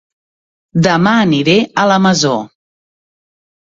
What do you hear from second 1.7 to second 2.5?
La Masó